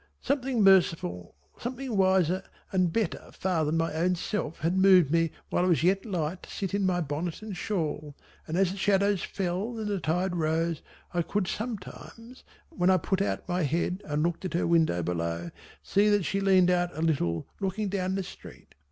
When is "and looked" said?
14.05-14.43